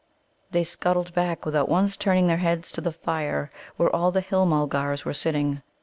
[0.49, 4.47] They scuttled back, without once turning their heads, to the fire, where all the Hill
[4.47, 5.61] mulgars were sitting.